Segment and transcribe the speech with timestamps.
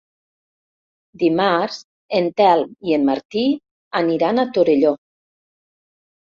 [1.23, 1.77] Dimarts
[2.19, 3.45] en Telm i en Martí
[4.01, 4.95] aniran a Torelló.